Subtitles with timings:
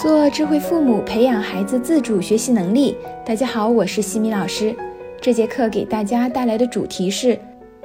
[0.00, 2.96] 做智慧父母，培养孩子自主学习能力。
[3.22, 4.74] 大家好，我是西米老师。
[5.20, 7.38] 这节课给大家带来的主题是：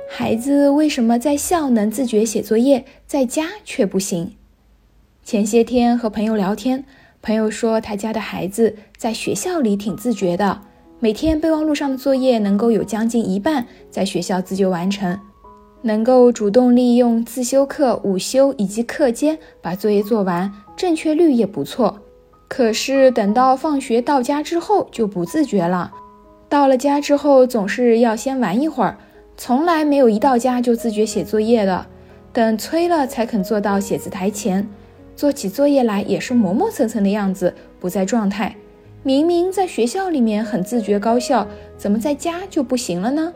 [0.09, 4.31] 孩子为什么在校能自觉写作业，在家却不行？
[5.25, 6.85] 前些天和朋友聊天，
[7.21, 10.61] 朋友说他家的孩子在学校里挺自觉的，
[11.01, 15.19] 每天备忘录上的作业能够有将近一半在学校自觉完成，
[15.81, 21.99] 能够主动利用自修课、午休以及课间把作业做完，正确率也不错。
[22.47, 25.91] 可是等到放学到家之后就不自觉了，
[26.47, 28.97] 到了家之后总是要先玩一会儿，
[29.35, 31.87] 从来没有一到家就自觉写作业的，
[32.31, 34.69] 等催了才肯坐到写字台前，
[35.15, 38.55] 做起作业来也是磨磨蹭蹭的样子，不在状态。
[39.01, 43.33] 明明在学校里面很自觉高效，怎么在家就不行了呢？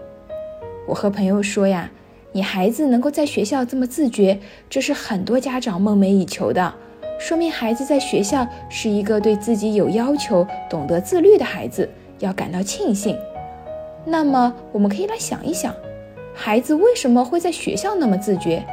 [0.87, 1.91] 我和朋友说呀，
[2.31, 6.73] 你孩子能够在学校这么自觉，这是很多家长梦寐以求的。
[7.19, 11.87] 说明孩子在学校是一个对自己有要求、懂得自律的孩子，
[12.19, 13.15] 要感到庆幸。
[14.05, 15.75] 那么，我们可以来想一想，
[16.33, 18.65] 孩子为什么会在学校那么自觉？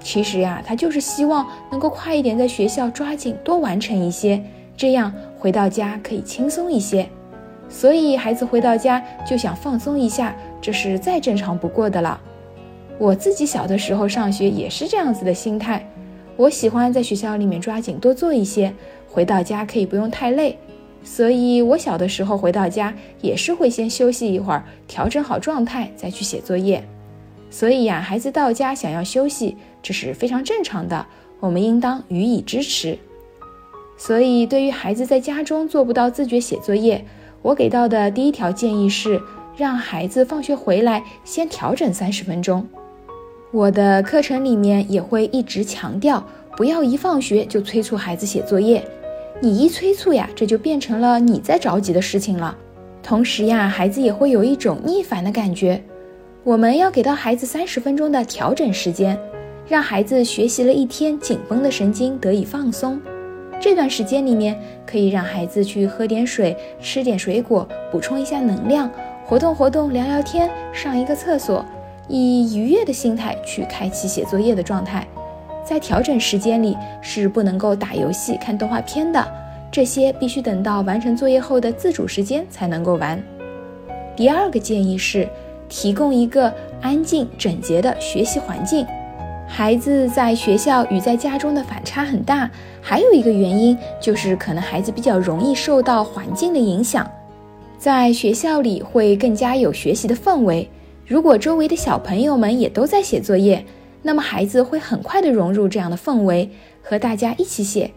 [0.00, 4.40] 其实呀，他就是希望能够快一点在学校抓紧多完成一些，
[4.76, 7.08] 这样回到家可以轻松一些。
[7.70, 12.20] 所以，孩子回到家就想放松一下，这是再正常不过的了。
[12.98, 15.84] 我自己小的时候上学也是这样子的心态。
[16.36, 18.74] 我喜欢在学校里面抓紧多做一些，
[19.08, 20.58] 回到家可以不用太累，
[21.04, 26.84] 所以我小的时候回到家也是会先休息一会儿，调整好状态再去写作业。
[27.50, 31.06] 所以呀，孩子到家想要休息，这是非常正常的，
[31.38, 32.98] 我们应当予以支持。
[33.96, 37.04] 所以，对于孩子在家中做不到自觉写作业，
[37.42, 39.22] 我给到的第一条建议是，
[39.56, 42.66] 让孩子放学回来先调整三十分钟。
[43.54, 46.20] 我的课程里面也会一直强调，
[46.56, 48.84] 不要一放学就催促孩子写作业。
[49.40, 52.52] 你一催促呀，这就变成了你在着急的事情了。
[53.00, 55.80] 同时呀，孩子也会有一种逆反的感觉。
[56.42, 59.16] 我们要给到孩子三十分钟的调整时间，
[59.68, 63.00] 让孩子学习了一天紧绷的神经得以放松。
[63.60, 68.90] 这段时间里面，可以让孩子去喝点水，吃点水果，补充一下能量，
[69.24, 71.64] 活动活动，聊聊天，上一个厕所。
[72.08, 75.06] 以愉悦的心态去开启写作业的状态，
[75.64, 79.26] 在调整时间里是不能够打游戏、看动画片的，
[79.70, 83.22] 这些必须等到完成作业后的自主时间才能够玩。
[84.14, 85.28] 第二个建议是
[85.68, 88.86] 提供一个安静整洁的学习环境。
[89.46, 92.50] 孩子在学校与在家中的反差很大，
[92.80, 97.08] 还有一个原因就是可能孩子比较容易受到环境的影响，
[97.78, 100.68] 在学校里会更加有学习的氛围。
[101.06, 103.64] 如果周围的小朋友们也都在写作业，
[104.02, 106.48] 那么孩子会很快的融入这样的氛围，
[106.82, 107.90] 和大家一起写。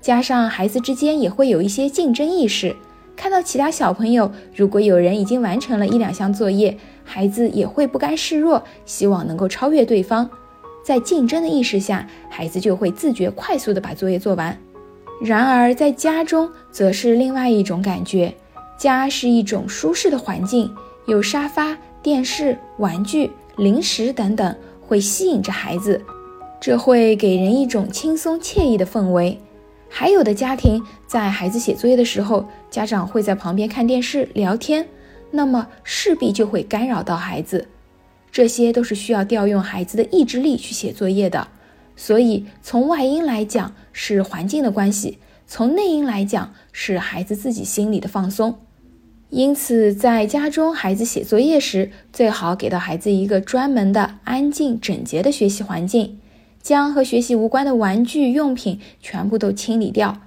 [0.00, 2.76] 加上孩子之间也会有一些竞争意识，
[3.16, 10.30] 看到其他小朋友，如果有人已经完成了一两项作业，孩子也会不甘示弱，希望能够超越对方。
[10.84, 14.56] 在竞争的意识下，孩子就会自觉快速的把作业做完。
[15.20, 18.32] 然而在家中则是另外一种感觉，
[18.78, 20.72] 家是一种舒适的环境，
[21.06, 21.76] 有沙发。
[22.04, 24.54] 电视、玩具、零食等等
[24.86, 26.02] 会吸引着孩子，
[26.60, 29.40] 这会给人一种轻松惬意的氛围。
[29.88, 34.86] 还有的家庭在孩子写作业的时候，家长会在旁边看电视聊天，
[35.30, 37.68] 那么势必就会干扰到孩子。
[38.30, 41.48] 这些都是需要调用孩子的意志力去写作业的。
[41.96, 45.16] 所以从外因来讲是环境的关系，
[45.46, 48.58] 从内因来讲是孩子自己心里的放松。
[49.34, 56.20] 因此，在家中孩子写作业时，最好给到孩子一个专门的、安静、整洁的学习环境，
[56.62, 60.20] 将和学习无关的玩具用品全部都清理掉。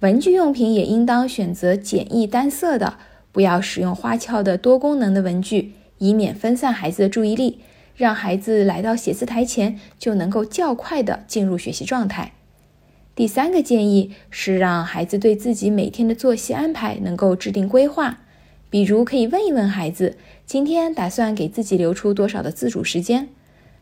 [0.00, 2.98] 文具用品也应当选择简易单色的，
[3.32, 7.60] 不要使用花俏的多功能的文具，以免分散孩子的注意力，
[7.96, 12.32] 让孩子来到写字台前就能够较快的进入学习状态。
[13.14, 18.18] 第三个建议是让孩子对自己每天的作息安排能够制定规划。
[18.70, 23.28] 比如可以问一问孩子，今天打算给自己留出多少的自主时间？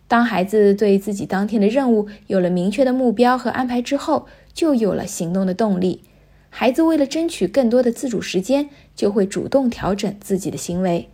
[0.09, 6.01] 当孩子对自己当天的任务有了明确的目标和安排之后，就有了行动的动力。
[6.49, 11.11] 孩子为了争取更多的自主时间，就会主动调整自己的行为。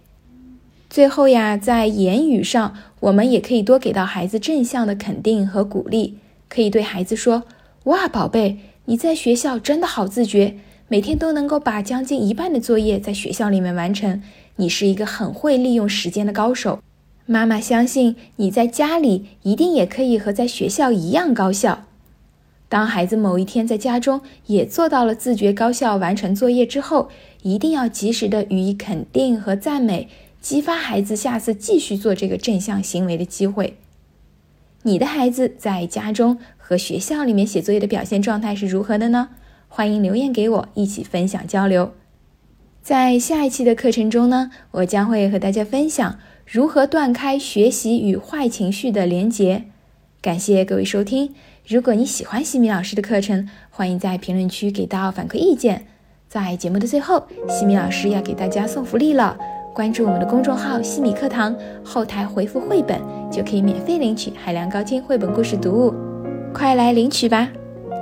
[0.89, 6.19] 最后呀，在言语上，我们也可以多给到孩子正向的肯定和鼓励，
[6.49, 7.43] 可以对孩子说
[7.85, 10.55] ：“哇，宝贝，你在学校真的好自觉。”
[10.89, 14.23] 每天都能够把将近一半的作业在学校里面完成，
[14.57, 16.81] 你是一个很会利用时间的高手。
[17.25, 21.87] 妈妈相信你在家里一定也可以和在学校一样高效。
[22.69, 27.09] 当孩子某一天在家中也做到了自觉高效完成作业之后，
[27.43, 30.09] 一定要及时的予以肯定和赞美，
[30.43, 33.79] 激发孩子下次继续做这个正向行为的机会。
[34.83, 39.31] 你的孩子在家中和学校里面写作业的表现状态是如何的呢？
[39.77, 41.91] 欢迎留言给我，一起分享交流。
[42.81, 46.17] 在下一期的课程中呢，我将会和大家分享
[46.47, 49.65] 如何断开学习与坏情绪的连结。
[50.23, 51.35] 感谢各位收听。
[51.67, 55.85] 如果你喜欢西米老师的课程，欢迎在评论区给到反馈意见。
[56.29, 59.37] 在节目的最后，西米老师要给大家送福利了。
[59.75, 65.95] 关注我们的公众号“西米课堂”，后台回复“绘本”就可以免费领取海量高清绘本故事读物，
[66.53, 67.51] 快来领取吧！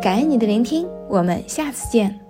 [0.03, 2.22] 感恩你的聆听，我们下次见。